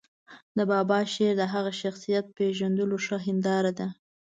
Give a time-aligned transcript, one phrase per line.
[0.57, 3.87] د بابا شعر د هغه شخصیت پېژندلو ښه هنداره ده.